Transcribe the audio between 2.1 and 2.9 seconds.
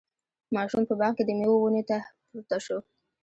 پورته شو.